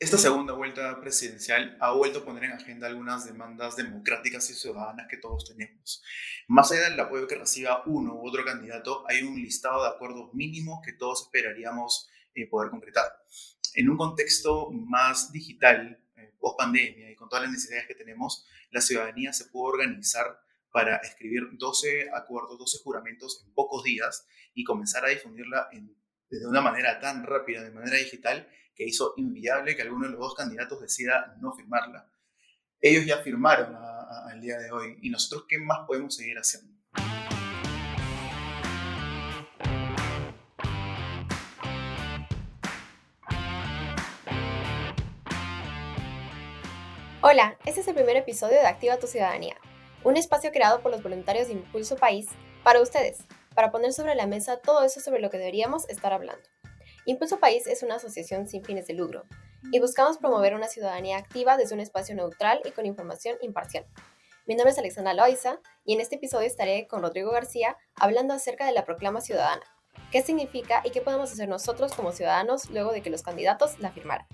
[0.00, 5.08] Esta segunda vuelta presidencial ha vuelto a poner en agenda algunas demandas democráticas y ciudadanas
[5.10, 6.04] que todos tenemos.
[6.46, 10.32] Más allá del apoyo que reciba uno u otro candidato, hay un listado de acuerdos
[10.34, 13.06] mínimos que todos esperaríamos eh, poder concretar.
[13.74, 18.46] En un contexto más digital, eh, post pandemia y con todas las necesidades que tenemos,
[18.70, 20.40] la ciudadanía se pudo organizar
[20.70, 25.68] para escribir 12 acuerdos, 12 juramentos en pocos días y comenzar a difundirla
[26.30, 30.20] de una manera tan rápida, de manera digital, que hizo inviable que alguno de los
[30.20, 32.08] dos candidatos decida no firmarla.
[32.80, 36.78] Ellos ya firmaron al día de hoy y nosotros qué más podemos seguir haciendo.
[47.20, 49.56] Hola, este es el primer episodio de Activa tu Ciudadanía,
[50.04, 52.28] un espacio creado por los voluntarios de Impulso País
[52.62, 53.24] para ustedes,
[53.56, 56.48] para poner sobre la mesa todo eso sobre lo que deberíamos estar hablando.
[57.08, 59.24] Impulso País es una asociación sin fines de lucro
[59.72, 63.86] y buscamos promover una ciudadanía activa desde un espacio neutral y con información imparcial.
[64.44, 68.66] Mi nombre es Alexandra Loaiza y en este episodio estaré con Rodrigo García hablando acerca
[68.66, 69.62] de la proclama ciudadana,
[70.12, 73.90] qué significa y qué podemos hacer nosotros como ciudadanos luego de que los candidatos la
[73.90, 74.26] firmaran.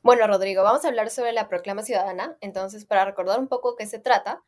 [0.00, 2.36] Bueno, Rodrigo, vamos a hablar sobre la proclama ciudadana.
[2.40, 4.42] Entonces, para recordar un poco qué se trata,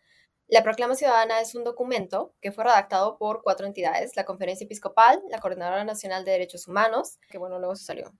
[0.48, 5.22] la Proclama Ciudadana es un documento que fue redactado por cuatro entidades, la Conferencia Episcopal,
[5.30, 8.12] la Coordinadora Nacional de Derechos Humanos, que bueno, luego se salió,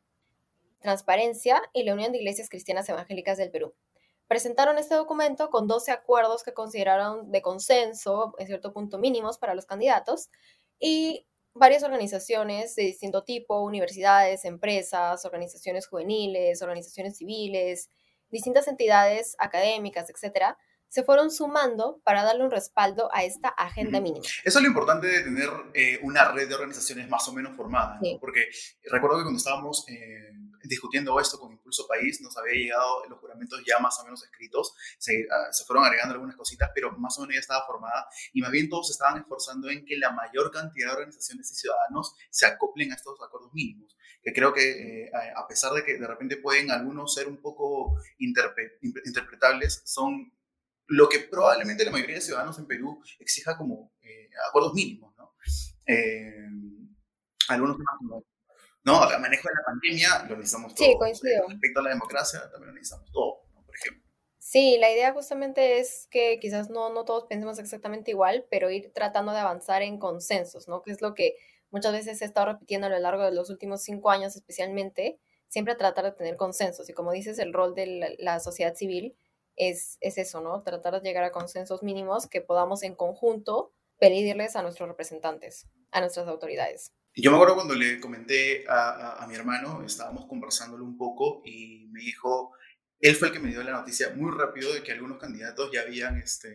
[0.80, 3.75] Transparencia y la Unión de Iglesias Cristianas Evangélicas del Perú.
[4.27, 9.55] Presentaron este documento con 12 acuerdos que consideraron de consenso, en cierto punto mínimos para
[9.55, 10.30] los candidatos,
[10.80, 17.91] y varias organizaciones de distinto tipo, universidades, empresas, organizaciones juveniles, organizaciones civiles,
[18.30, 20.58] distintas entidades académicas, etcétera,
[20.94, 24.24] se fueron sumando para darle un respaldo a esta agenda mínima.
[24.44, 27.98] Eso es lo importante de tener eh, una red de organizaciones más o menos formada,
[28.20, 28.46] porque
[28.84, 30.30] recuerdo que cuando estábamos eh,
[30.62, 34.72] discutiendo esto con Impulso País, nos había llegado los juramentos ya más o menos escritos,
[34.96, 38.40] se, ah, se, fueron agregando algunas cositas, pero más o menos ya estaba formada y
[38.40, 42.46] más bien todos estaban esforzando en que la mayor cantidad de organizaciones y ciudadanos se
[42.46, 46.36] acoplen a estos acuerdos mínimos, que creo que eh, a pesar de que de repente
[46.36, 50.33] pueden algunos ser un poco interpretables, son
[50.86, 55.34] lo que probablemente la mayoría de ciudadanos en Perú exija como eh, acuerdos mínimos, ¿no?
[55.86, 56.48] Eh,
[57.48, 58.24] algunos temas como,
[58.84, 60.86] no, el manejo de la pandemia lo necesitamos todo.
[60.86, 61.48] Sí, coincido.
[61.48, 63.64] respecto a la democracia también lo necesitamos todo, ¿no?
[63.64, 64.05] por ejemplo.
[64.39, 68.92] Sí, la idea justamente es que quizás no, no todos pensemos exactamente igual, pero ir
[68.95, 70.83] tratando de avanzar en consensos, ¿no?
[70.83, 71.36] Que es lo que
[71.70, 75.18] muchas veces he estado repitiendo a lo largo de los últimos cinco años especialmente,
[75.48, 76.89] siempre tratar de tener consensos.
[76.90, 79.16] Y como dices, el rol de la sociedad civil
[79.56, 80.62] es, eso, ¿no?
[80.62, 86.00] Tratar de llegar a consensos mínimos que podamos en conjunto pedirles a nuestros representantes, a
[86.00, 86.92] nuestras autoridades.
[87.16, 91.86] Yo me acuerdo cuando le comenté a, a, mi hermano, estábamos conversándolo un poco y
[91.92, 92.52] me dijo,
[92.98, 95.82] él fue el que me dio la noticia muy rápido de que algunos candidatos ya
[95.82, 96.48] habían este,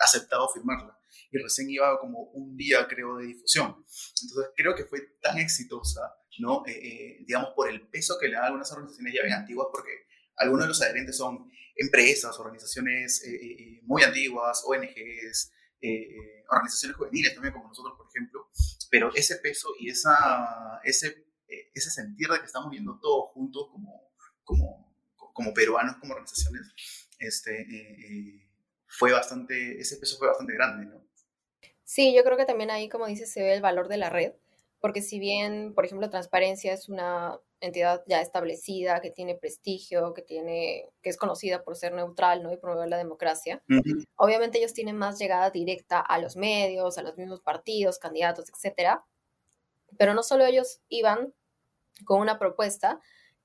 [0.00, 0.96] aceptado firmarla.
[1.30, 3.84] Y recién iba como un día, creo, de difusión.
[4.22, 6.62] Entonces, creo que fue tan exitosa, ¿no?
[6.66, 10.06] Eh, eh, digamos, por el peso que le dan algunas organizaciones ya bien antiguas, porque
[10.42, 15.52] algunos de los adherentes son empresas, organizaciones eh, eh, eh, muy antiguas, ONGs,
[16.48, 18.48] organizaciones juveniles también como nosotros, por ejemplo,
[18.90, 21.26] pero ese peso y esa, ese,
[21.74, 24.12] ese sentir de que estamos viendo todos juntos como,
[24.44, 26.72] como, como peruanos, como organizaciones,
[27.18, 27.66] este,
[28.86, 31.04] fue bastante, ese peso fue bastante grande, ¿no?
[31.82, 34.34] Sí, yo creo que también ahí, como dices, se ve el valor de la red,
[34.80, 40.22] porque si bien, por ejemplo, Transparencia es una entidad ya establecida, que tiene prestigio, que,
[40.22, 42.52] tiene, que es conocida por ser neutral ¿no?
[42.52, 43.62] y promover la democracia.
[44.16, 49.00] Obviamente ellos tienen más llegada directa a los medios, a los mismos partidos, candidatos, etc.
[49.96, 51.32] Pero no solo ellos iban
[52.04, 53.00] con una propuesta,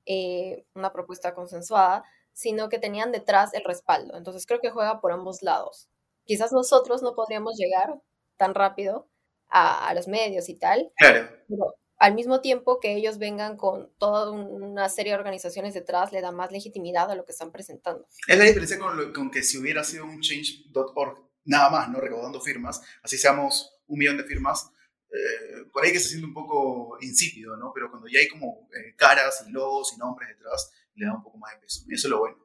[0.05, 2.03] eh, una propuesta consensuada,
[2.33, 4.17] sino que tenían detrás el respaldo.
[4.17, 5.89] Entonces creo que juega por ambos lados.
[6.25, 8.01] Quizás nosotros no podríamos llegar
[8.35, 9.07] tan rápido
[9.47, 14.31] a, a los medios y tal, claro al mismo tiempo que ellos vengan con toda
[14.31, 18.07] una serie de organizaciones detrás, le da más legitimidad a lo que están presentando.
[18.27, 21.99] Es la diferencia con, con que si hubiera sido un change.org nada más, ¿no?
[21.99, 24.69] Recaudando firmas, así seamos un millón de firmas,
[25.09, 27.71] eh, por ahí que se siente un poco insípido, ¿no?
[27.73, 31.23] Pero cuando ya hay como eh, caras y logos y nombres detrás, le da un
[31.23, 31.83] poco más de peso.
[31.87, 32.37] Y eso es lo bueno.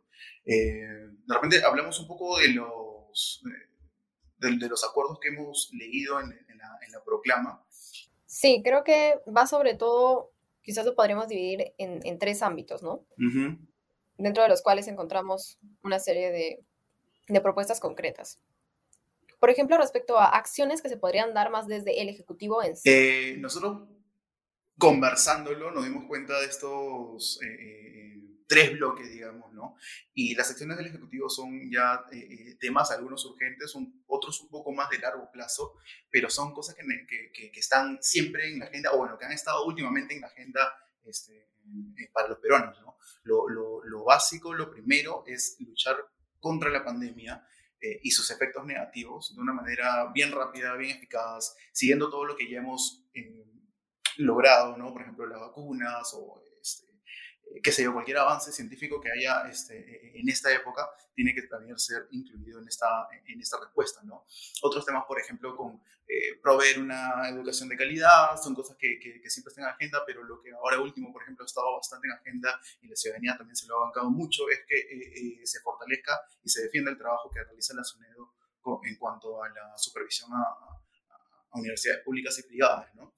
[0.44, 0.87] Eh,
[1.26, 3.43] de repente hablamos un poco de los,
[4.38, 7.64] de, de, los acuerdos que hemos leído en, en, la, en la proclama
[8.32, 10.32] Sí, creo que va sobre todo,
[10.62, 13.05] quizás lo podríamos dividir en, tres ámbitos, ¿no?
[14.17, 16.32] Dentro de los cuales encontramos una serie
[17.29, 18.40] de, propuestas concretas.
[19.38, 22.88] Por ejemplo, respecto a acciones que se podrían dar más desde el Ejecutivo en sí.
[22.88, 23.87] Eh, nosotros,
[24.79, 28.21] conversándolo, nos dimos cuenta de estos eh, eh,
[28.52, 29.76] tres bloques, digamos, ¿no?
[30.12, 32.04] Y las acciones del Ejecutivo son ya
[32.60, 33.75] temas, algunos urgentes,
[34.06, 35.78] otros un poco más de largo plazo,
[36.10, 36.84] pero son cosas que,
[37.32, 40.26] que, que, están siempre en la agenda, o bueno, que han estado últimamente en la
[40.26, 40.70] agenda
[41.02, 41.49] este,
[42.12, 42.99] para los peruanos, ¿no?
[43.22, 45.96] Lo, lo, lo básico, lo primero es luchar
[46.38, 47.48] contra la pandemia
[47.81, 52.37] eh, y sus efectos negativos de una manera bien rápida, bien eficaz, siguiendo todo lo
[52.37, 53.46] que ya hemos eh,
[54.19, 54.93] logrado, ¿no?
[54.93, 56.43] Por ejemplo, las vacunas o
[57.62, 61.43] qué sé yo, cualquier avance científico que haya este, e, en esta época tiene que
[61.43, 64.26] también ser incluido en esta, en esta respuesta, ¿no?
[64.62, 69.31] Otros temas, por ejemplo, con eh, proveer una educación de calidad, son cosas que, que,
[69.31, 72.12] siempre están en agenda, pero lo que ahora último, por ejemplo, ha estado bastante en
[72.12, 75.60] agenda y la ciudadanía también se lo ha bancado mucho, es que eh, eh, se
[75.60, 78.34] fortalezca y se defienda el trabajo que realiza la SUNEDO
[78.84, 80.43] en cuanto a la supervisión a,
[81.50, 83.14] a universidades públicas y privadas, ¿no?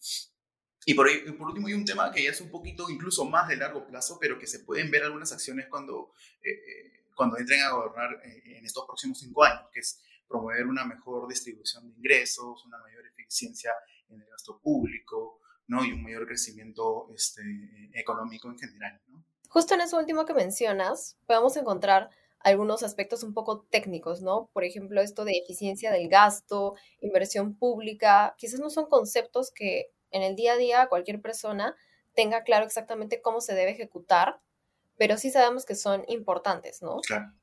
[0.87, 3.57] Y por, por, último, hay un tema que ya es un poquito incluso más de
[3.57, 7.71] largo plazo, pero que se pueden ver algunas acciones cuando, eh, eh, cuando entren a
[7.71, 12.65] gobernar eh, en estos próximos cinco años, que es promover una mejor distribución de ingresos,
[12.67, 13.73] una mayor eficiencia
[14.09, 15.85] en el gasto público, ¿no?
[15.85, 17.43] Y un mayor crecimiento este,
[17.95, 19.25] económico en general, ¿no?
[19.49, 22.11] Justo en eso último que mencionas, podemos encontrar
[22.41, 24.51] algunos aspectos un poco técnicos, ¿no?
[24.53, 30.23] Por ejemplo, esto de eficiencia del gasto, inversión pública, quizás no son conceptos que en
[30.23, 31.77] el día a día cualquier persona
[32.15, 34.39] tenga claro exactamente cómo se debe ejecutar,
[34.97, 37.01] pero sí sabemos que son importantes, ¿no?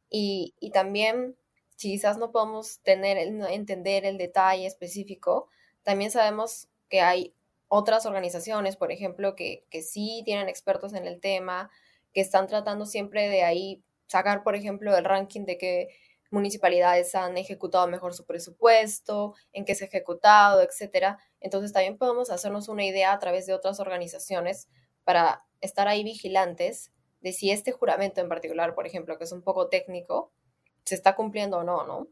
[0.09, 1.35] Y, también,
[1.75, 5.49] si quizás no podemos tener, entender el detalle específico,
[5.83, 7.33] también sabemos que hay
[7.67, 11.69] otras organizaciones, por ejemplo, que, que sí tienen expertos en el tema,
[12.13, 15.89] que están tratando siempre de ahí sacar, por ejemplo, el ranking de que
[16.31, 21.19] municipalidades han ejecutado mejor su presupuesto, en qué se ha ejecutado, etcétera.
[21.39, 24.67] Entonces también podemos hacernos una idea a través de otras organizaciones
[25.03, 26.91] para estar ahí vigilantes
[27.21, 30.31] de si este juramento en particular, por ejemplo, que es un poco técnico,
[30.85, 32.07] se está cumpliendo o no, ¿no?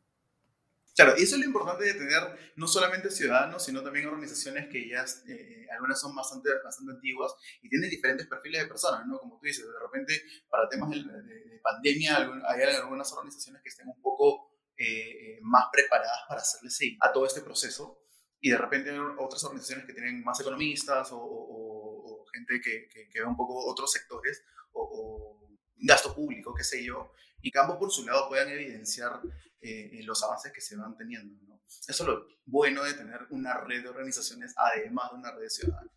[1.00, 4.90] Claro, y eso es lo importante de tener no solamente ciudadanos, sino también organizaciones que
[4.90, 9.18] ya, eh, algunas son bastante, bastante antiguas y tienen diferentes perfiles de personas, ¿no?
[9.18, 12.18] Como tú dices, de repente para temas de, pandemia
[12.50, 17.25] hay algunas organizaciones que estén un poco eh, más preparadas para hacerle seguir a todo
[17.25, 18.04] este proceso
[18.42, 23.25] y de repente hay otras organizaciones que tienen más economistas o, gente que, que, ve
[23.25, 24.44] un poco otros sectores
[24.74, 25.38] o,
[25.80, 29.22] gasto público, qué sé yo, y que ambos por su lado puedan evidenciar
[29.62, 31.36] eh, los avances que se van teniendo.
[31.48, 31.62] ¿no?
[31.88, 35.50] Eso es lo bueno de tener una red de organizaciones además de una red de
[35.50, 35.92] ciudadanos.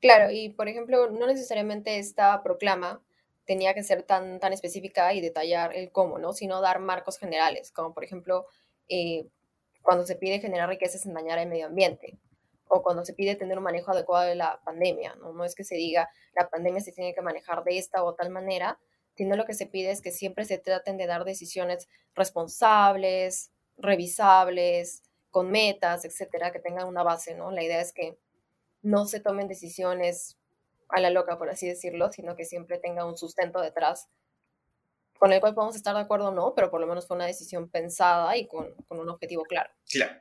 [0.00, 3.02] Claro, y por ejemplo, no necesariamente esta proclama
[3.44, 6.32] tenía que ser tan, tan específica y detallar el cómo, ¿no?
[6.32, 8.46] Sino dar marcos generales, como por ejemplo,
[8.88, 9.26] eh,
[9.82, 12.18] cuando se pide generar riquezas sin dañar el medio ambiente,
[12.68, 15.32] o cuando se pide tener un manejo adecuado de la pandemia, ¿no?
[15.32, 18.30] No es que se diga la pandemia se tiene que manejar de esta o tal
[18.30, 18.78] manera,
[19.14, 25.02] sino lo que se pide es que siempre se traten de dar decisiones responsables, revisables,
[25.30, 27.50] con metas, etcétera, que tengan una base, ¿no?
[27.50, 28.18] La idea es que
[28.82, 30.36] no se tomen decisiones
[30.88, 34.08] a la loca, por así decirlo, sino que siempre tenga un sustento detrás
[35.18, 37.26] con el cual podemos estar de acuerdo o no, pero por lo menos fue una
[37.26, 39.70] decisión pensada y con, con un objetivo claro.
[39.90, 40.20] Claro.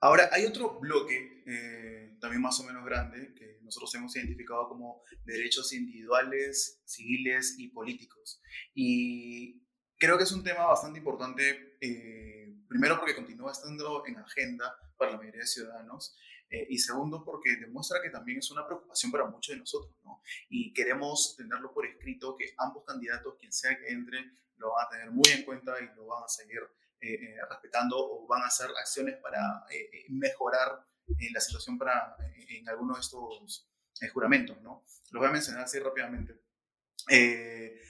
[0.00, 5.02] Ahora, hay otro bloque, eh, también más o menos grande, que nosotros hemos identificado como
[5.24, 8.40] derechos individuales, civiles y políticos.
[8.74, 9.62] Y
[9.98, 15.12] creo que es un tema bastante importante, eh, primero porque continúa estando en agenda para
[15.12, 16.16] la mayoría de ciudadanos,
[16.50, 20.22] eh, y segundo porque demuestra que también es una preocupación para muchos de nosotros, ¿no?
[20.48, 24.90] Y queremos tenerlo por escrito que ambos candidatos, quien sea que entre, lo van a
[24.90, 26.60] tener muy en cuenta y lo van a seguir
[27.04, 30.86] eh, eh, respetando o van a hacer acciones para eh, mejorar
[31.32, 32.16] la situación para,
[32.48, 33.68] en algunos de estos
[34.10, 34.58] juramentos.
[34.62, 34.86] ¿no?
[35.10, 36.40] Los voy a mencionar así rápidamente.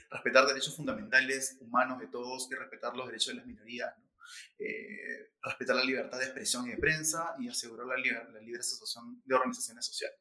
[0.09, 3.93] respetar derechos fundamentales humanos de todos y respetar los derechos de las minorías.
[5.41, 9.33] respetar la libertad de expresión y de prensa y asegurar la, la libre asociación de
[9.33, 10.19] organizaciones sociales.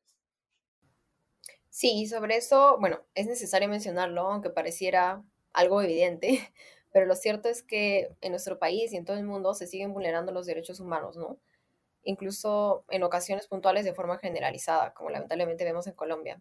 [1.68, 6.54] Sí, y sobre eso, bueno, es necesario mencionarlo, aunque pareciera algo evidente,
[6.94, 9.92] pero lo cierto es que en nuestro país y en todo el mundo se siguen
[9.92, 11.40] vulnerando los derechos humanos, ¿no?
[12.04, 16.40] Incluso en ocasiones puntuales de forma generalizada, como lamentablemente vemos en Colombia.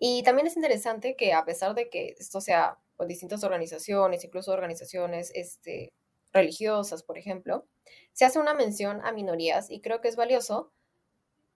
[0.00, 4.50] Y también es interesante que a pesar de que esto sea por distintas organizaciones, incluso
[4.50, 5.92] organizaciones este,
[6.32, 7.68] religiosas, por ejemplo,
[8.12, 10.72] se hace una mención a minorías y creo que es valioso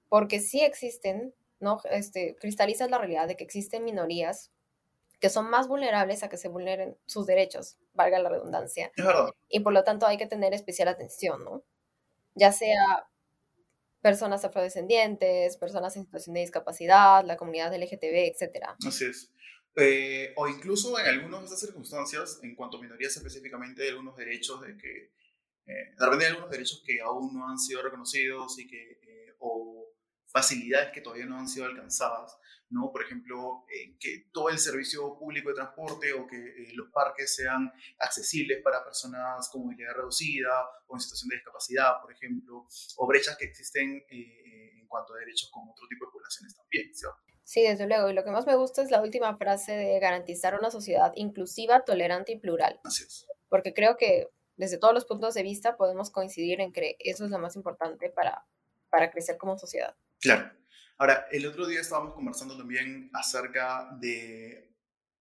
[0.08, 1.80] porque sí existen, ¿no?
[1.90, 4.52] Este, cristaliza la realidad de que existen minorías
[5.18, 8.92] que son más vulnerables a que se vulneren sus derechos valga la redundancia.
[9.48, 11.62] Y por lo tanto hay que tener especial atención, ¿no?
[12.34, 13.08] Ya sea
[14.00, 18.66] personas afrodescendientes, personas en situación de discapacidad, la comunidad LGTB, etc.
[18.86, 19.30] Así es.
[19.76, 24.16] Eh, o incluso en algunas de estas circunstancias, en cuanto a minorías específicamente, hay algunos
[24.16, 25.10] derechos de que,
[25.66, 29.34] eh, de repente hay algunos derechos que aún no han sido reconocidos y que, eh,
[29.38, 29.83] o
[30.34, 32.36] facilidades que todavía no han sido alcanzadas,
[32.68, 32.90] ¿no?
[32.90, 33.64] Por ejemplo,
[34.00, 39.48] que todo el servicio público de transporte o que los parques sean accesibles para personas
[39.48, 40.50] con movilidad reducida
[40.88, 45.50] o en situación de discapacidad, por ejemplo, o brechas que existen en cuanto a derechos
[45.52, 47.16] con otro tipo de poblaciones también, ¿cierto?
[47.44, 48.10] Sí, desde luego.
[48.10, 51.84] Y lo que más me gusta es la última frase de garantizar una sociedad inclusiva,
[51.84, 52.80] tolerante y plural.
[52.82, 53.28] Así es.
[53.48, 57.30] Porque creo que desde todos los puntos de vista podemos coincidir en que eso es
[57.30, 58.44] lo más importante para,
[58.90, 59.94] para crecer como sociedad.
[60.24, 60.50] Claro.
[60.96, 64.74] Ahora, el otro día estábamos conversando también acerca de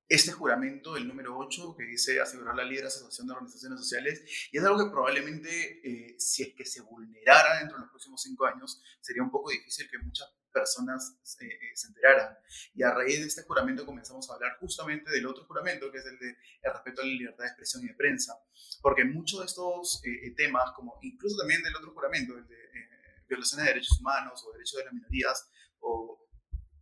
[0.08, 4.58] este juramento, el número 8, que dice asegurar la libre asociación de organizaciones sociales, y
[4.58, 8.46] es algo que probablemente, eh, si es que se vulnerara dentro de los próximos cinco
[8.46, 12.38] años, sería un poco difícil que muchas personas eh, eh, se enteraran.
[12.74, 16.06] Y a raíz de este juramento comenzamos a hablar justamente del otro juramento, que es
[16.06, 16.30] el de
[16.62, 18.40] el respeto a la libertad de expresión y de prensa,
[18.82, 20.02] porque muchos de estos
[20.38, 22.93] temas, como incluso también del otro juramento, el de
[23.34, 25.50] violaciones de derechos humanos o derechos de las minorías,
[25.80, 26.24] o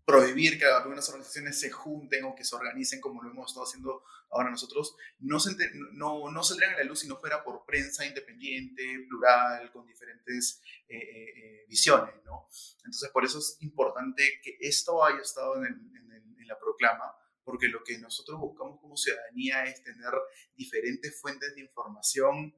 [0.06, 4.04] prohibir que algunas organizaciones se junten o que se organicen como lo hemos estado haciendo
[4.32, 5.56] ahora nosotros, no, se,
[5.94, 10.62] no, no saldrían a la luz si no fuera por prensa independiente, plural, con diferentes
[10.88, 12.48] eh, eh, eh, visiones, ¿no?
[12.78, 17.16] Entonces, por eso es importante que esto haya estado en, en, la proclama,
[17.46, 20.12] porque lo que nosotros buscamos como ciudadanía es tener
[20.54, 22.54] diferentes fuentes de información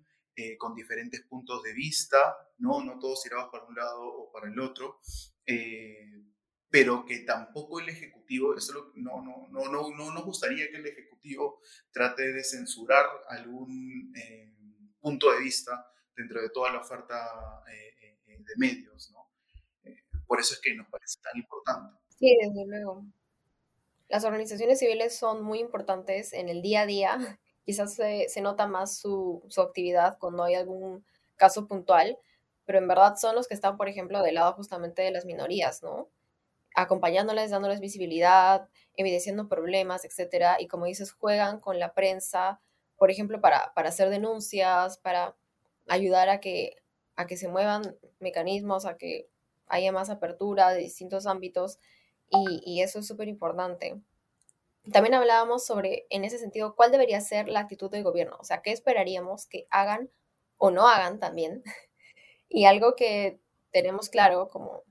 [0.58, 2.84] con diferentes puntos de vista, ¿no?
[2.84, 5.00] No todos tirados para un lado o para el otro.
[5.46, 6.24] Eh,
[6.74, 10.88] pero que tampoco el Ejecutivo, eso no, no, no, no, no nos gustaría que el
[10.88, 11.60] Ejecutivo
[11.92, 14.52] trate de censurar algún eh,
[15.00, 15.86] punto de vista
[16.16, 19.30] dentro de toda la oferta eh, eh, de medios, ¿no?
[20.26, 21.96] por eso es que nos parece tan importante.
[22.18, 23.06] Sí, desde luego.
[24.10, 27.40] Las organizaciones civiles son muy importantes en el día a día.
[27.66, 31.06] Quizás se, nota más su, su actividad cuando hay algún
[31.36, 32.18] caso puntual,
[32.66, 35.84] pero en verdad son los que están, por ejemplo, del lado justamente de las minorías,
[35.84, 36.10] ¿no?
[36.76, 40.58] acompañándoles, dándoles visibilidad, evidenciando problemas, etcétera.
[40.60, 42.62] Y como dices, juegan con la prensa,
[42.98, 45.36] por ejemplo, para, hacer denuncias, para
[45.88, 46.78] ayudar a que,
[47.16, 49.30] a que se muevan mecanismos, a que
[49.68, 51.80] haya más apertura de distintos ámbitos.
[52.30, 54.02] Y, y eso es súper importante.
[54.92, 58.38] También hablábamos sobre, en ese sentido, cuál debería ser la actitud del gobierno.
[58.40, 60.10] O sea, qué esperaríamos que hagan
[60.58, 61.64] o no hagan también.
[62.50, 63.40] y algo que
[63.72, 64.84] tenemos claro como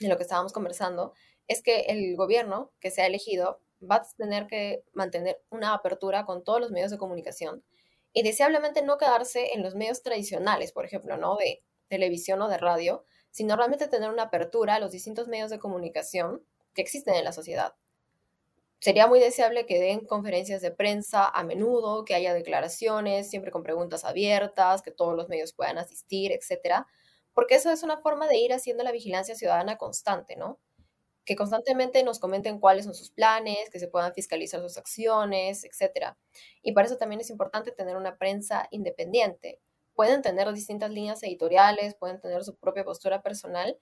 [0.00, 1.12] en lo que estábamos conversando,
[1.46, 6.24] es que el gobierno que se ha elegido va a tener que mantener una apertura
[6.24, 7.64] con todos los medios de comunicación
[8.12, 11.36] y deseablemente no quedarse en los medios tradicionales, por ejemplo, ¿no?
[11.36, 15.58] De televisión o de radio, sino realmente tener una apertura a los distintos medios de
[15.58, 17.74] comunicación que existen en la sociedad.
[18.80, 23.64] Sería muy deseable que den conferencias de prensa a menudo, que haya declaraciones, siempre con
[23.64, 26.86] preguntas abiertas, que todos los medios puedan asistir, etcétera,
[27.34, 30.60] porque eso es una forma de ir haciendo la vigilancia ciudadana constante, ¿no?
[31.24, 36.16] Que constantemente nos comenten cuáles son sus planes, que se puedan fiscalizar sus acciones, etc.
[36.62, 39.60] Y para eso también es importante tener una prensa independiente.
[39.94, 43.78] Pueden tener distintas líneas editoriales, pueden tener su propia postura personal,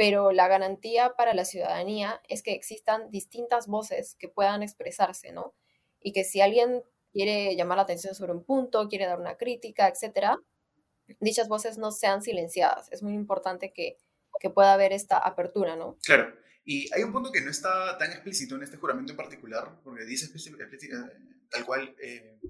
[0.00, 5.54] pero la garantía para la ciudadanía es que existan distintas voces que puedan expresarse, ¿no?
[6.00, 9.88] Y que si alguien quiere llamar la atención sobre un punto, quiere dar una crítica,
[9.88, 10.38] etcétera,
[11.20, 12.90] dichas voces no sean silenciadas.
[12.90, 13.98] Es muy importante que,
[14.40, 15.98] que pueda haber esta apertura, ¿no?
[16.02, 16.34] Claro.
[16.64, 20.06] Y hay un punto que no está tan explícito en este juramento en particular, porque
[20.06, 20.96] dice eh,
[21.50, 22.40] tal cual, eh,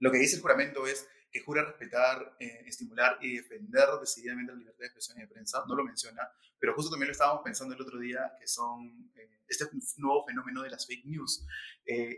[0.00, 4.58] lo que dice el juramento es que jura respetar, eh, estimular y defender decididamente la
[4.58, 5.64] libertad de expresión y de prensa.
[5.68, 9.12] No lo menciona, pero justo también lo estábamos pensando el otro día, que son
[9.46, 9.66] este
[9.96, 11.46] nuevo fenómeno de las fake news.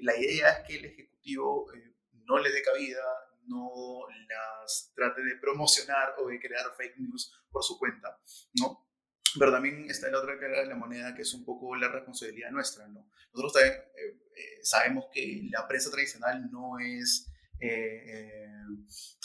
[0.03, 1.71] la idea es que el Ejecutivo
[2.13, 3.03] no le dé cabida
[3.51, 8.19] no las trate de promocionar o de crear fake news por su cuenta,
[8.55, 8.87] ¿no?
[9.39, 12.51] Pero también está la otra cara de la moneda, que es un poco la responsabilidad
[12.51, 13.09] nuestra, ¿no?
[13.33, 17.30] Nosotros también eh, eh, sabemos que la prensa tradicional no es
[17.61, 18.47] eh,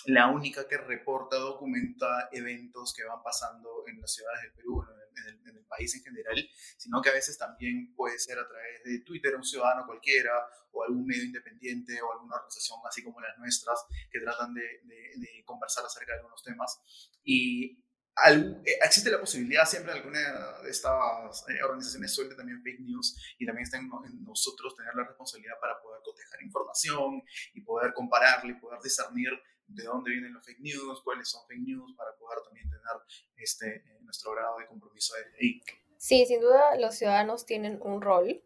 [0.08, 5.56] la única que reporta, documenta eventos que van pasando en las ciudades del Perú, en
[5.56, 6.38] el, país en general,
[6.77, 10.32] sino que a veces también puede ser a través de Twitter, un ciudadano cualquiera,
[10.72, 14.96] o algún medio independiente, o alguna organización así como las nuestras, que tratan de, de,
[15.18, 17.10] de conversar acerca de algunos temas.
[17.24, 17.85] Y
[18.24, 23.36] eh, existe la posibilidad siempre de alguna de estas eh, organizaciones suelte también fake news
[23.38, 23.89] y también está en,
[24.24, 29.31] nosotros tener la responsabilidad para poder cotejar información y poder compararla y poder discernir
[29.67, 32.84] de dónde vienen los fake news, cuáles son fake news, para poder también tener
[33.38, 35.62] este, nuestro grado de compromiso ahí.
[35.98, 38.43] Sí, sin duda los ciudadanos tienen un rol,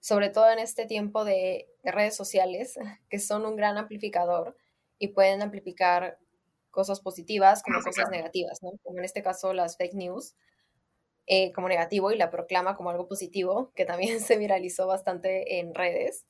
[0.00, 2.74] sobre todo en este tiempo de, redes sociales,
[3.08, 4.56] que son un gran amplificador
[4.98, 6.18] y pueden amplificar
[6.72, 8.72] cosas positivas como cosas negativas, ¿no?
[8.82, 10.34] Como en este caso las fake news
[11.26, 15.74] eh, como negativo y la proclama como algo positivo, que también se viralizó bastante en
[15.74, 16.26] redes.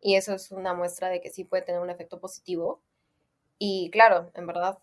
[0.00, 2.80] Y eso es una muestra de que sí puede tener un efecto positivo.
[3.58, 4.78] Y claro, en verdad,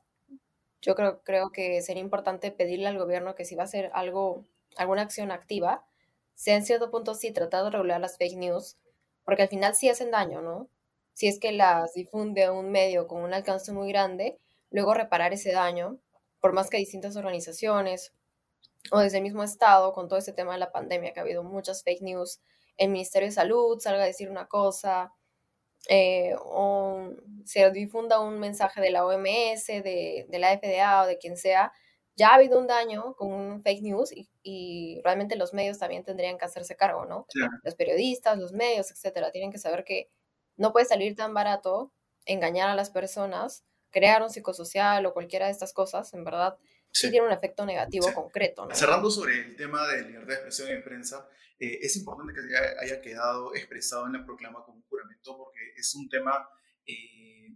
[0.81, 4.45] yo creo, creo que sería importante pedirle al gobierno que si va a hacer algo,
[4.77, 5.85] alguna acción activa,
[6.35, 8.77] sea en cierto punto sí tratar de regular las fake news,
[9.23, 10.69] porque al final sí hacen daño, ¿no?
[11.13, 14.37] Si es que las difunde un medio con un alcance muy grande,
[14.71, 15.99] luego reparar ese daño,
[16.39, 18.13] por más que distintas organizaciones
[18.91, 21.43] o desde el mismo Estado, con todo este tema de la pandemia, que ha habido
[21.43, 22.39] muchas fake news,
[22.77, 25.13] el Ministerio de Salud salga a decir una cosa,
[25.87, 27.11] eh, o
[27.45, 31.71] se difunda un mensaje de la OMS, de, de, la FDA o de quien sea,
[32.15, 34.11] ya ha habido un daño con un fake news
[34.43, 37.27] y, realmente los medios también tendrían que hacerse cargo, ¿no?
[37.63, 40.09] Los periodistas, los medios, etcétera, tienen que saber que
[40.55, 41.91] no puede salir tan barato
[42.25, 46.57] engañar a las personas, crear un psicosocial o cualquiera de estas cosas, en verdad,
[46.91, 48.67] sí, tiene un efecto negativo concreto.
[48.73, 52.41] Cerrando sobre el tema de libertad de expresión en prensa, eh, es importante que
[52.83, 56.45] haya quedado expresado en la proclama como un juramento porque es un tema
[56.85, 57.55] eh,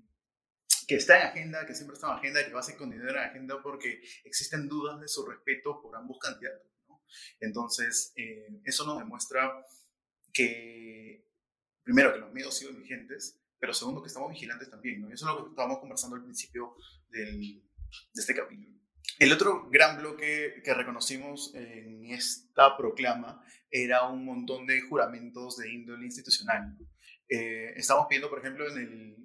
[0.88, 3.62] que está en agenda, que siempre está en agenda, que va a continuar en agenda
[3.62, 6.72] porque existen dudas de su respeto por ambos candidatos.
[7.42, 9.66] Entonces, eh, eso nos demuestra
[10.32, 11.28] que,
[11.84, 15.02] primero, que los medios siguen vigentes, pero segundo, que estamos vigilantes también.
[15.02, 15.12] ¿no?
[15.12, 16.76] Eso es lo que estábamos conversando al principio
[17.10, 18.80] del, de este capítulo.
[19.18, 25.72] El otro gran bloque que reconocimos en esta proclama era un montón de juramentos de
[25.72, 26.78] índole institucional.
[27.28, 29.20] Eh, estamos pidiendo, por ejemplo, en el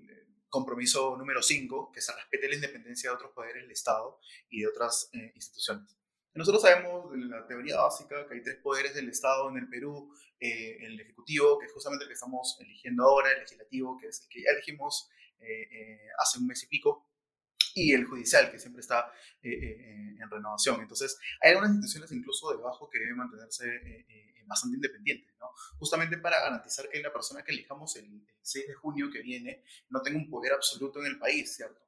[0.49, 4.19] compromiso número 5, que se respete la independencia de otros poderes del Estado
[4.51, 5.97] y de otras eh, instituciones.
[6.35, 10.13] Nosotros sabemos de la teoría básica que hay tres poderes del Estado en el Perú,
[10.41, 14.23] eh, el Ejecutivo, que es justamente el que estamos eligiendo ahora, el Legislativo, que es
[14.23, 15.11] el que ya elegimos
[16.19, 17.07] hace un mes y pico,
[17.75, 20.81] y el judicial, que siempre está eh, eh, en renovación.
[20.81, 25.51] Entonces, hay algunas instituciones incluso debajo que deben mantenerse eh, bastante independientes, ¿no?
[25.79, 30.03] justamente para garantizar que la persona que elijamos el, 6 de junio que viene no
[30.03, 31.81] tenga un poder absoluto en el país, ¿cierto?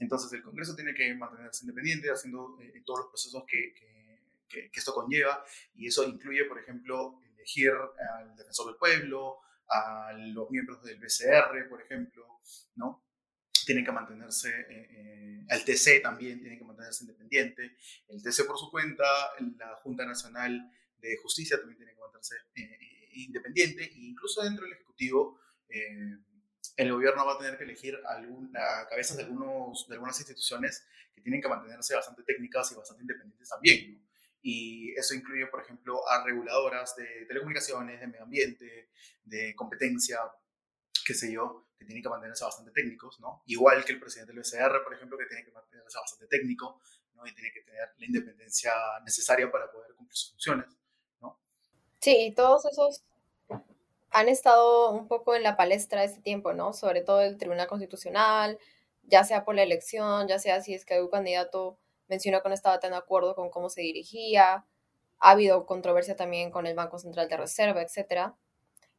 [0.00, 3.74] Entonces, el Congreso tiene que mantenerse independiente, haciendo todos los procesos que,
[4.72, 10.82] esto conlleva, y eso incluye, por ejemplo, elegir al defensor del pueblo, a los miembros
[10.82, 12.40] del BCR, por ejemplo,
[12.76, 13.04] ¿no?
[13.68, 17.76] tiene que mantenerse, eh, eh, el TC también tiene que mantenerse independiente,
[18.08, 19.04] el TC por su cuenta,
[19.58, 24.72] la Junta Nacional de Justicia también tiene que mantenerse eh, independiente, e incluso dentro del
[24.72, 25.38] Ejecutivo
[26.78, 31.20] el gobierno va a tener que elegir alguna, cabezas de, algunos, de algunas instituciones que
[31.20, 34.00] tienen que mantenerse bastante técnicas y bastante independientes también.
[34.42, 38.90] Y eso incluye, por ejemplo, a reguladoras de telecomunicaciones, de medio ambiente,
[39.24, 40.20] de competencia,
[41.04, 43.42] qué sé yo, que tienen que mantenerse bastante técnicos, ¿no?
[43.46, 46.80] Igual que el presidente del BCR, por ejemplo, que tiene que mantenerse bastante técnico,
[47.14, 47.26] ¿no?
[47.26, 48.72] Y tiene que tener la independencia
[49.04, 50.68] necesaria para poder cumplir sus funciones,
[51.20, 51.40] ¿no?
[52.00, 53.02] Sí, y todos esos
[54.10, 56.72] han estado un poco en la palestra este tiempo, ¿no?
[56.72, 58.58] Sobre todo el Tribunal Constitucional,
[59.02, 62.54] ya sea por la elección, ya sea si es que algún candidato mencionó que no
[62.54, 64.66] estaba tan de acuerdo con cómo se dirigía,
[65.20, 68.36] ha habido controversia también con el Banco Central de Reserva, etcétera.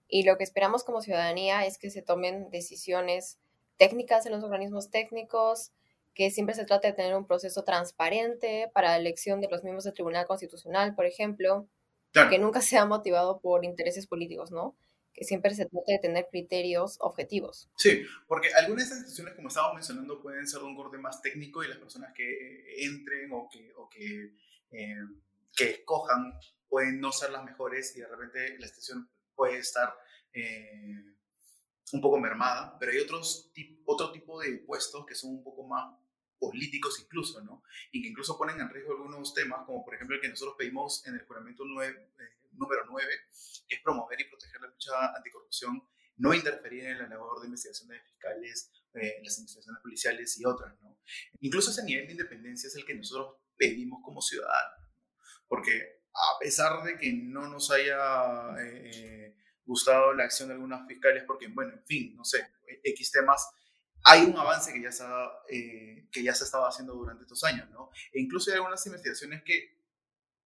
[0.08, 3.40] Y lo que esperamos como ciudadanía es que se tomen decisiones
[3.78, 5.72] técnicas en los organismos técnicos,
[6.14, 9.86] que siempre se trate de tener un proceso transparente para la elección de los miembros
[9.86, 11.68] del Tribunal Constitucional, por ejemplo,
[12.12, 14.76] que nunca sea motivado por intereses políticos, ¿no?
[15.20, 17.70] Que siempre se trate de tener criterios objetivos.
[17.76, 21.22] Sí, porque algunas de esas instituciones, como estábamos mencionando, pueden ser de un corte más
[21.22, 24.34] técnico y las personas que eh, entren o que, o que,
[24.72, 24.96] eh,
[25.54, 29.94] que escojan pueden no ser las mejores y de repente la institución puede estar
[30.32, 31.04] eh,
[31.92, 33.52] un poco mermada, pero hay otros
[33.86, 36.00] otro tipo de puestos que son un poco más
[36.40, 37.64] políticos incluso, ¿no?
[37.92, 41.06] Y que incluso ponen en riesgo algunos temas, como por ejemplo el que nosotros pedimos
[41.06, 42.08] en el juramento eh,
[42.52, 43.08] número 9,
[43.68, 45.82] que es promover y proteger la lucha anticorrupción,
[46.18, 50.80] no interferir en la labor de investigación de fiscales, eh, las investigaciones policiales y otras,
[50.82, 51.00] ¿no?
[51.40, 54.86] Incluso ese nivel de independencia es el que nosotros pedimos como ciudadanos,
[55.48, 59.36] porque a pesar de que no nos haya eh,
[59.66, 62.46] gustado la acción de algunos fiscales, porque, bueno, en fin, no sé,
[62.84, 63.48] X temas,
[64.04, 65.06] hay un avance que ya, se
[65.50, 67.92] eh, que ya se estaba haciendo durante estos años, ¿no?
[68.12, 69.78] E incluso hay algunas investigaciones que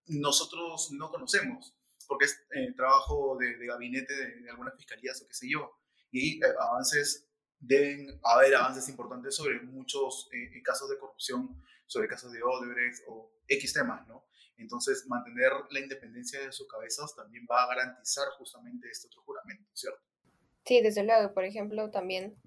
[0.08, 1.76] nosotros no conocemos,
[2.08, 5.72] porque es eh, trabajo de, gabinete de, algunas fiscalías o qué sé yo.
[6.12, 7.28] Y eh, avances,
[7.60, 13.32] deben haber avances importantes sobre muchos eh, casos de corrupción, sobre casos de Odebrecht o
[13.48, 14.26] X temas, ¿no?
[14.58, 19.70] Entonces, mantener la independencia de sus cabezas también va a garantizar justamente este otro juramento,
[19.74, 20.02] ¿cierto?
[20.66, 21.34] Sí, desde luego.
[21.34, 22.40] Por ejemplo, también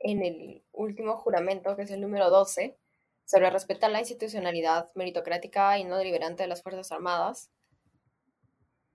[0.00, 2.78] en el último juramento, que es el número 12,
[3.24, 7.50] sobre respetar la institucionalidad meritocrática y no deliberante de las Fuerzas Armadas,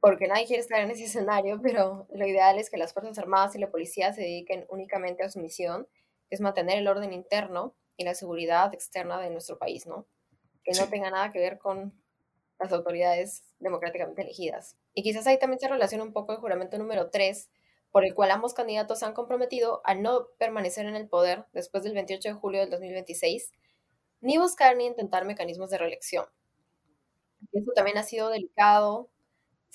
[0.06, 3.56] porque nadie quiere estar en ese escenario, pero lo ideal es que las Fuerzas Armadas
[3.56, 5.88] y la policía se dediquen únicamente a su misión,
[6.30, 10.06] que es mantener el orden interno y la seguridad externa de nuestro país, ¿no?
[10.64, 12.00] Que no tenga nada que ver con
[12.60, 14.78] las autoridades democráticamente elegidas.
[14.94, 17.50] Y quizás ahí también se relaciona un poco el juramento número 3,
[17.90, 21.82] por el cual ambos candidatos se han comprometido a no permanecer en el poder después
[21.82, 23.52] del 28 de julio del 2026
[24.22, 26.26] ni buscar ni intentar mecanismos de reelección.
[27.52, 29.10] Eso también ha sido delicado.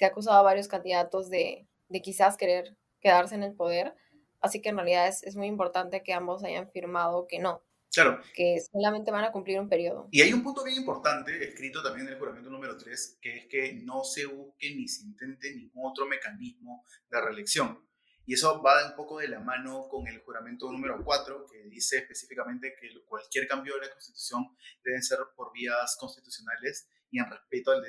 [0.01, 1.69] Se ha acusado a varios candidatos de,
[2.03, 3.95] quizás querer quedarse en el poder.
[4.41, 7.63] Así que en realidad es, muy importante que ambos hayan firmado que no.
[7.93, 8.19] Claro.
[8.33, 10.09] Que solamente van a cumplir un periodo.
[10.11, 13.47] Y hay un punto bien importante, escrito también en el juramento número 3, que es
[13.51, 17.87] que no se busque ni se intente ningún otro mecanismo de reelección.
[18.25, 21.99] Y eso va un poco de la mano con el juramento número 4, que dice
[21.99, 27.73] específicamente que cualquier cambio de la Constitución debe ser por vías constitucionales y en respeto
[27.73, 27.85] al,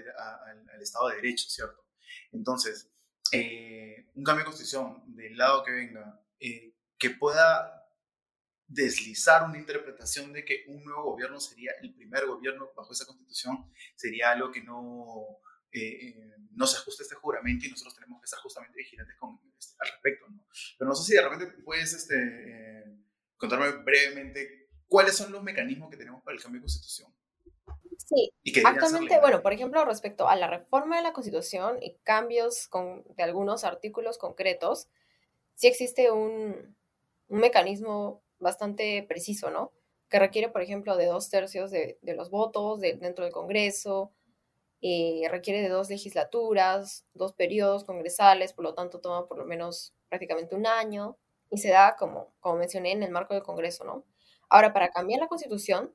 [0.73, 1.80] al, Estado de Derecho, ¿cierto?
[2.31, 2.89] Entonces,
[3.31, 7.77] eh, un cambio de Constitución del lado que venga, eh, que pueda
[8.67, 13.71] deslizar una interpretación de que un nuevo gobierno sería el primer gobierno bajo esa Constitución,
[13.95, 15.41] sería algo que no
[15.73, 19.39] eh, eh, no se ajusta este juramento y nosotros tenemos que estar justamente vigilantes con,
[19.57, 20.27] este, al respecto.
[20.29, 20.45] ¿no?
[20.77, 22.97] Pero no sé si de repente puedes este, eh,
[23.37, 27.13] contarme brevemente cuáles son los mecanismos que tenemos para el cambio de constitución.
[28.07, 28.31] Sí,
[28.65, 33.23] actualmente, bueno, por ejemplo, respecto a la reforma de la constitución y cambios con, de
[33.23, 34.87] algunos artículos concretos,
[35.55, 36.75] sí existe un,
[37.29, 39.71] un mecanismo bastante preciso, ¿no?
[40.09, 44.13] Que requiere, por ejemplo, de dos tercios de, de los votos de, dentro del Congreso,
[44.81, 49.93] eh, requiere de dos legislaturas, dos periodos congresales, por lo tanto toma por lo menos
[50.09, 51.17] prácticamente un año
[51.51, 54.05] y se da, como, como mencioné, en el marco del Congreso, ¿no?
[54.49, 55.93] Ahora, para cambiar la Constitución,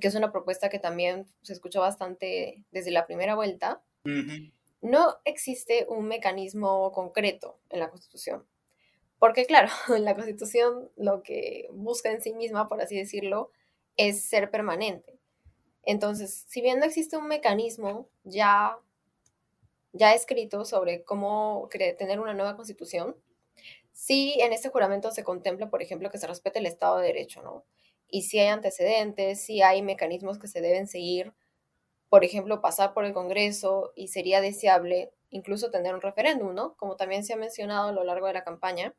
[0.00, 3.82] que es una propuesta que también se escuchó bastante desde la primera vuelta,
[4.80, 8.46] no existe un mecanismo concreto en la Constitución.
[9.18, 13.50] Porque claro, en la Constitución lo que busca en sí misma, por así decirlo,
[13.96, 15.18] es ser permanente.
[15.84, 18.78] Entonces, si bien no existe un mecanismo ya,
[19.92, 23.16] ya escrito sobre cómo tener una nueva constitución,
[23.92, 27.42] sí en este juramento se contempla, por ejemplo, que se respete el Estado de Derecho,
[27.42, 27.64] ¿no?
[28.14, 31.32] Y si hay antecedentes, si hay mecanismos que se deben seguir,
[32.10, 36.76] por ejemplo, pasar por el Congreso y sería deseable incluso tener un referéndum, ¿no?
[36.76, 38.94] Como también se ha mencionado a lo largo de la campaña,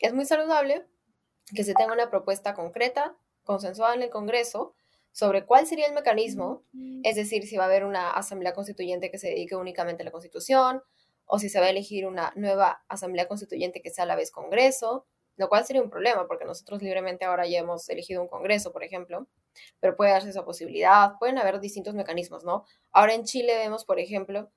[0.00, 0.86] es muy saludable
[1.52, 4.76] que se tenga una propuesta concreta, consensuada en el Congreso,
[5.10, 6.62] sobre cuál sería el mecanismo,
[7.02, 10.12] es decir, si va a haber una asamblea constituyente que se dedique únicamente a la
[10.12, 10.80] constitución,
[11.26, 14.30] o si se va a elegir una nueva asamblea constituyente que sea a la vez
[14.30, 18.72] Congreso, lo cual sería un problema, porque nosotros libremente ahora ya hemos elegido un Congreso,
[18.72, 19.26] por ejemplo,
[19.80, 22.64] pero puede darse esa posibilidad, pueden haber distintos mecanismos, ¿no?
[22.92, 24.50] Ahora en Chile vemos, por ejemplo,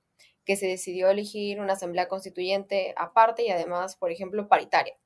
[0.46, 4.98] que se decidió elegir una asamblea constituyente aparte y además, por ejemplo, paritaria,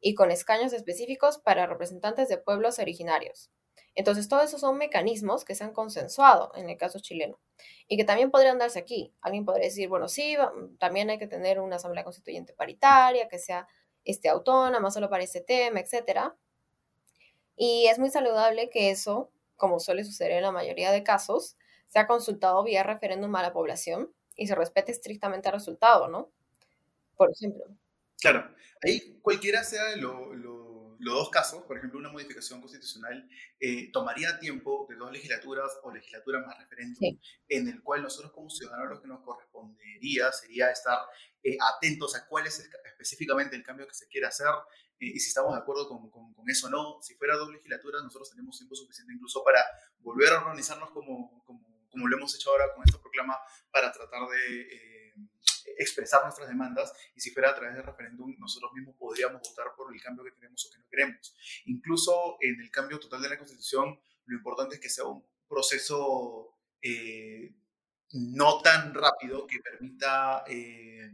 [0.00, 3.50] y con escaños específicos para representantes de pueblos originarios.
[3.94, 7.40] Entonces, todos esos son mecanismos que se han consensuado en el caso chileno
[7.88, 9.12] y que también podrían darse aquí.
[9.20, 10.36] Alguien podría decir, bueno, sí,
[10.78, 13.66] también hay que tener una asamblea constituyente paritaria, que sea
[14.08, 16.32] este, autónoma solo para este tema, etc.
[17.56, 21.56] Y es muy saludable que eso, como suele suceder en la mayoría de casos,
[21.88, 26.30] sea consultado vía referéndum a la población y se respete estrictamente el resultado, ¿no?
[27.16, 27.64] Por ejemplo.
[28.20, 28.48] Claro,
[28.82, 30.32] ahí cualquiera sea lo
[30.98, 33.28] los dos casos, por ejemplo, una modificación constitucional
[33.60, 37.18] eh, tomaría tiempo de dos legislaturas o legislatura más referéndum,
[37.48, 40.98] en el cual nosotros como ciudadanos lo que nos correspondería sería estar
[41.42, 44.48] eh, atentos a cuál es específicamente el cambio que se quiere hacer
[45.00, 46.98] eh, y si estamos de acuerdo con, con, eso o no.
[47.02, 49.62] Si fuera dos legislaturas, nosotros tenemos tiempo suficiente incluso para
[50.00, 53.38] volver a organizarnos como, como, como lo hemos hecho ahora con esta proclama
[53.70, 54.98] para tratar de
[55.78, 59.92] expresar nuestras demandas y si fuera a través del referéndum nosotros mismos podríamos votar por
[59.94, 61.36] el cambio que queremos o que no queremos.
[61.66, 66.58] Incluso en el cambio total de la Constitución, lo importante es que sea un proceso
[66.82, 67.54] eh,
[68.12, 71.10] no tan rápido que permita eh,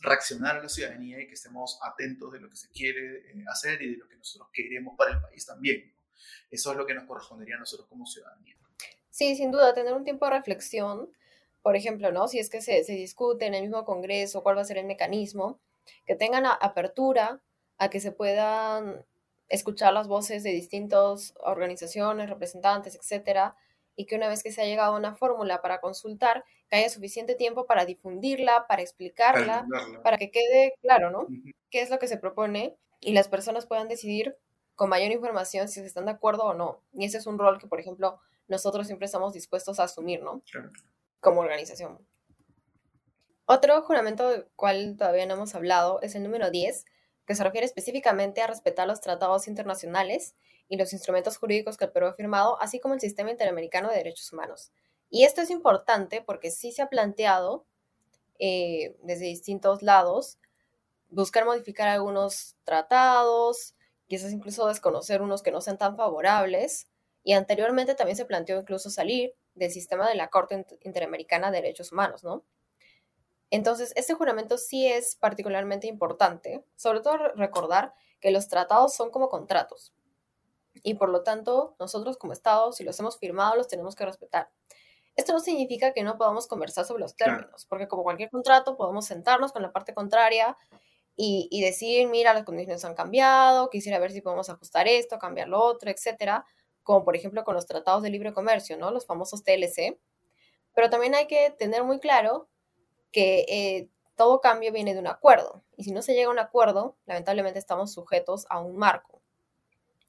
[0.00, 3.80] reaccionar a la ciudadanía y que estemos atentos de lo que se quiere eh, hacer
[3.82, 5.94] y de lo que nosotros queremos para el país también.
[6.50, 8.56] Eso es lo que nos correspondería a nosotros como ciudadanía.
[9.10, 11.10] Sí, sin duda, tener un tiempo de reflexión,
[11.62, 12.28] por ejemplo, ¿no?
[12.28, 14.86] Si es que se, se discute en el mismo Congreso cuál va a ser el
[14.86, 15.60] mecanismo,
[16.04, 17.40] que tengan apertura
[17.78, 19.04] a que se puedan
[19.48, 23.56] escuchar las voces de distintas organizaciones, representantes, etcétera,
[23.96, 26.88] y que una vez que se ha llegado a una fórmula para consultar, que haya
[26.90, 29.66] suficiente tiempo para difundirla, para explicarla,
[30.04, 31.26] para, que quede claro, ¿no?
[31.70, 32.76] ¿Qué es lo que se propone?
[33.00, 34.36] Y las personas puedan decidir
[34.74, 36.82] con mayor información si se están de acuerdo o no.
[36.92, 40.42] Y ese es un rol que, por ejemplo, nosotros siempre estamos dispuestos a asumir, ¿no?
[41.20, 42.06] Como organización.
[43.46, 46.84] Otro juramento del cual todavía no hemos hablado es el número 10,
[47.26, 50.34] que se refiere específicamente a respetar los tratados internacionales
[50.68, 53.96] y los instrumentos jurídicos que el Perú ha firmado, así como el sistema interamericano de
[53.96, 54.70] derechos humanos.
[55.10, 57.66] Y esto es importante porque sí se ha planteado
[58.38, 60.38] eh, desde distintos lados
[61.08, 63.74] buscar modificar algunos tratados,
[64.06, 66.88] quizás incluso desconocer unos que no sean tan favorables.
[67.22, 71.92] Y anteriormente también se planteó incluso salir del sistema de la Corte Interamericana de Derechos
[71.92, 72.44] Humanos, ¿no?
[73.50, 79.28] Entonces, este juramento sí es particularmente importante, sobre todo recordar que los tratados son como
[79.28, 79.92] contratos
[80.82, 84.50] y por lo tanto nosotros como Estado, si los hemos firmado, los tenemos que respetar.
[85.14, 89.06] Esto no significa que no podamos conversar sobre los términos, porque como cualquier contrato podemos
[89.06, 90.56] sentarnos con la parte contraria
[91.16, 95.48] y, y, decir, mira, las condiciones han cambiado, quisiera ver si podemos ajustar esto, cambiar
[95.48, 96.44] lo otro, etcétera,
[96.82, 98.90] como por ejemplo con los tratados de libre comercio, ¿no?
[98.90, 99.98] Los famosos TLC.
[100.74, 102.50] Pero también hay que tener muy claro
[103.16, 105.64] que eh, todo cambio viene de un acuerdo.
[105.78, 109.22] Y si no se llega a un acuerdo, lamentablemente estamos sujetos a un marco.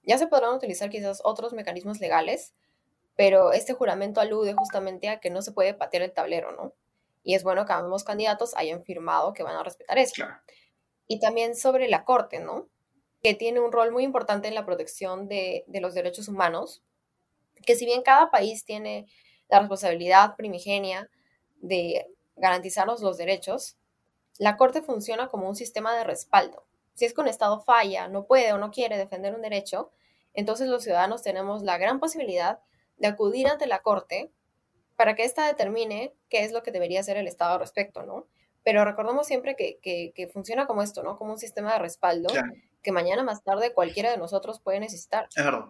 [0.03, 2.53] Ya se podrán utilizar quizás otros mecanismos legales,
[3.15, 6.73] pero este juramento alude justamente a que no se puede patear el tablero, ¿no?
[7.23, 10.25] Y es bueno que ambos candidatos hayan firmado que van a respetar eso.
[11.07, 12.67] Y también sobre la Corte, ¿no?
[13.23, 16.83] Que tiene un rol muy importante en la protección de, de los derechos humanos,
[17.65, 19.07] que si bien cada país tiene
[19.47, 21.09] la responsabilidad primigenia
[21.61, 22.05] de
[22.37, 23.77] garantizarnos los derechos,
[24.37, 26.65] la Corte funciona como un sistema de respaldo.
[26.93, 29.91] Si es que un Estado falla, no puede o no quiere defender un derecho,
[30.33, 32.59] entonces los ciudadanos tenemos la gran posibilidad
[32.97, 34.31] de acudir ante la Corte
[34.95, 38.27] para que ésta determine qué es lo que debería hacer el Estado al respecto, ¿no?
[38.63, 41.17] Pero recordemos siempre que, que, funciona como esto, ¿no?
[41.17, 42.29] Como un sistema de respaldo
[42.81, 45.29] que mañana más tarde cualquiera de nosotros puede necesitar.
[45.35, 45.67] Es verdad.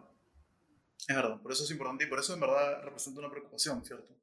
[1.08, 1.40] Es verdad.
[1.42, 4.14] Por eso es importante y por eso en verdad representa una preocupación, ¿cierto?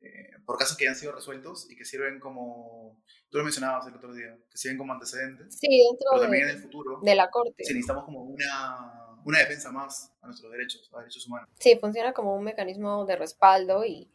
[0.00, 3.86] Eh, por casos que ya han sido resueltos y que sirven como, tú lo mencionabas
[3.88, 5.58] el otro día, que sirven como antecedentes.
[5.58, 7.00] Sí, dentro pero también en el futuro.
[7.02, 7.64] De la Corte.
[7.64, 11.48] Si necesitamos como una, una defensa más a nuestros derechos, a derechos humanos.
[11.58, 14.08] Sí, funciona como un mecanismo de respaldo y,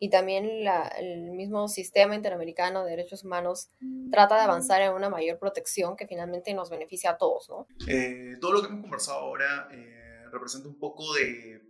[0.00, 3.70] y también la, el mismo sistema interamericano de derechos humanos
[4.10, 7.68] trata de avanzar en una mayor protección que finalmente nos beneficia a todos, ¿no?
[7.86, 11.69] Eh, todo lo que hemos conversado ahora eh, representa un poco de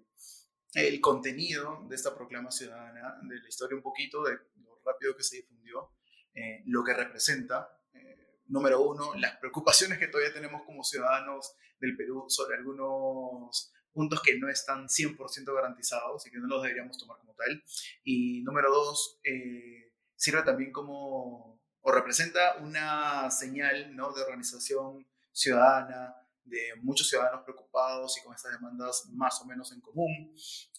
[0.74, 5.22] el contenido de esta proclama ciudadana, de la historia un poquito, de lo rápido que
[5.22, 5.90] se difundió,
[6.34, 7.68] eh, lo que representa.
[7.92, 14.22] Eh, número uno, las preocupaciones que todavía tenemos como ciudadanos del Perú sobre algunos puntos
[14.22, 17.62] que no están 100% garantizados y que no los deberíamos tomar como tal.
[18.04, 24.12] Y número dos, eh, sirve también como, o representa una señal ¿no?
[24.12, 26.14] de organización ciudadana,
[26.50, 30.34] de muchos ciudadanos preocupados y con estas demandas más o menos en común.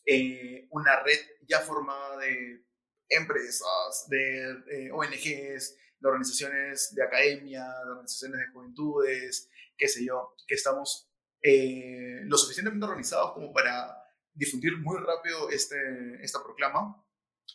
[0.05, 2.65] Eh, una red ya formada de
[3.09, 10.35] empresas, de eh, ONGs, de organizaciones de academia, de organizaciones de juventudes, qué sé yo,
[10.47, 11.09] que estamos
[11.41, 13.97] eh, lo suficientemente organizados como para
[14.33, 15.77] difundir muy rápido este,
[16.21, 17.03] esta proclama.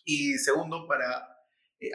[0.05, 1.29] Y segundo, para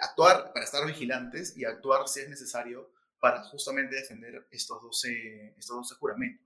[0.02, 5.78] actuar, para estar vigilantes y actuar si es necesario para justamente defender estos 12, estos
[5.78, 6.46] 12 juramentos.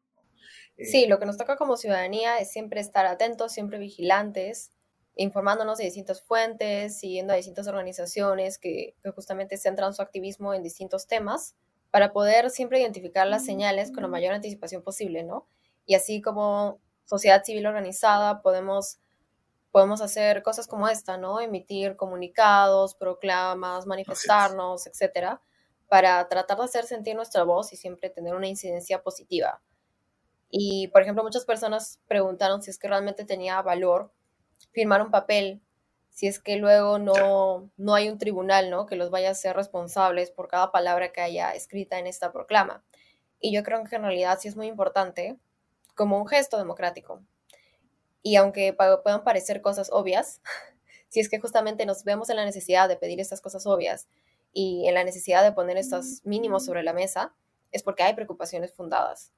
[0.77, 4.71] Eh, sí, lo que nos toca como ciudadanía es siempre estar atentos, siempre vigilantes,
[5.15, 10.61] informándonos de distintas fuentes, siguiendo a distintas organizaciones que, que justamente centran su activismo en
[10.61, 11.55] distintos temas,
[11.91, 15.47] para poder siempre identificar las señales con la mayor anticipación posible, ¿no?
[15.85, 18.99] Y así como sociedad civil organizada podemos
[19.71, 21.41] podemos hacer cosas como esta, ¿no?
[21.41, 25.41] Emitir comunicados, proclamas, manifestarnos, etcétera,
[25.87, 29.61] para tratar de hacer sentir nuestra voz y siempre tener una incidencia positiva.
[30.49, 34.11] Y, por ejemplo, muchas personas preguntaron si es que realmente tenía valor
[34.71, 35.61] firmar un papel,
[36.09, 38.85] si es que luego no, no hay un tribunal ¿no?
[38.85, 42.83] que los vaya a ser responsables por cada palabra que haya escrita en esta proclama.
[43.39, 45.37] Y yo creo que en realidad sí es muy importante
[45.93, 47.21] como un gesto democrático.
[48.21, 50.41] Y aunque puedan parecer cosas obvias,
[51.09, 54.07] si es que justamente nos vemos en la necesidad de pedir estas cosas obvias
[54.55, 57.35] y en la necesidad de poner estos mínimos sobre la mesa,
[57.73, 59.33] es porque hay preocupaciones fundadas.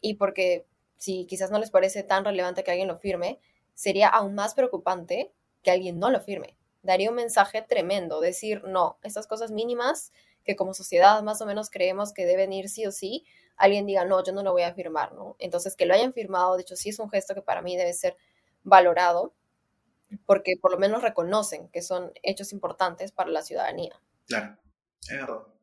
[0.00, 0.66] Y porque
[0.96, 3.38] si quizás no les parece tan relevante que alguien lo firme,
[3.74, 5.30] sería aún más preocupante
[5.62, 6.56] que alguien no lo firme.
[6.82, 10.10] Daría un mensaje tremendo, decir, no, estas cosas mínimas
[10.42, 13.26] que como sociedad más o menos creemos que deben ir sí o sí,
[13.58, 15.36] alguien diga, no, yo no lo voy a firmar, ¿no?
[15.38, 17.92] Entonces, que lo hayan firmado, de hecho, sí es un gesto que para mí debe
[17.92, 18.16] ser
[18.62, 19.34] valorado,
[20.24, 24.00] porque por lo menos reconocen que son hechos importantes para la ciudadanía.
[24.26, 24.58] Claro,
[25.08, 25.56] es verdad.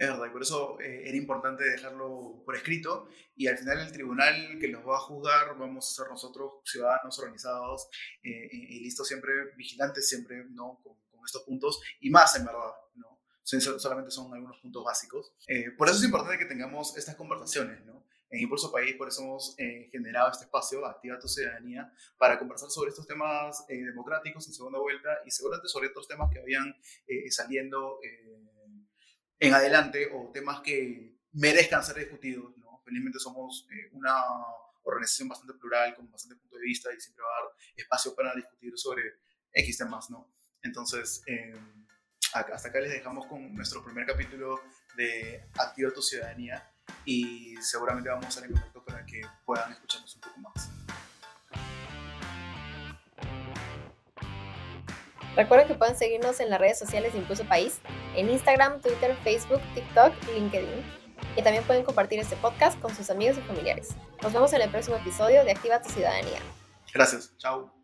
[0.00, 3.92] Es verdad, y por eso eh, era importante dejarlo por escrito y al final el
[3.92, 7.86] tribunal que los va a juzgar vamos a ser nosotros, ciudadanos organizados
[8.22, 10.80] eh, y, listos siempre, vigilantes siempre, ¿no?
[10.82, 13.20] Con, estos puntos y más en verdad, ¿no?
[13.44, 15.34] Solamente son algunos puntos básicos.
[15.46, 17.99] Eh, por eso es importante que tengamos estas conversaciones, ¿no?
[18.30, 19.56] En Impulso País, por eso hemos
[19.90, 25.18] generado este espacio, Activa tu Ciudadanía, para conversar sobre estos temas democráticos en segunda vuelta
[25.26, 26.74] y seguramente sobre otros temas que habían
[27.30, 27.98] saliendo
[29.40, 32.56] en adelante o temas que merezcan ser discutidos.
[32.58, 32.80] ¿no?
[32.84, 34.14] Felizmente somos eh, una
[34.82, 38.34] organización bastante plural, con bastante punto de vista y siempre va a dar espacio para
[38.34, 39.02] discutir sobre
[39.52, 40.10] X temas.
[40.10, 40.32] ¿no?
[40.62, 41.54] Entonces, eh,
[42.32, 44.60] hasta acá les dejamos con nuestro primer capítulo
[44.96, 46.70] de Activa tu Ciudadanía
[47.04, 50.70] y seguramente vamos a estar en contacto para que puedan escucharnos un poco más.
[55.36, 57.80] Recuerden que pueden seguirnos en las redes sociales de Impulso País,
[58.16, 61.00] en Instagram, Twitter, Facebook, TikTok y LinkedIn.
[61.36, 63.90] Y también pueden compartir este podcast con sus amigos y familiares.
[64.22, 66.40] Nos vemos en el próximo episodio de Activa tu Ciudadanía.
[66.92, 67.32] Gracias.
[67.38, 67.79] Chao.